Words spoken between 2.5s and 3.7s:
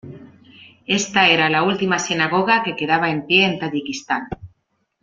que quedaba en pie en